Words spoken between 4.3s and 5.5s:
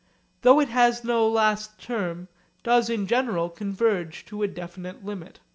a definite limit.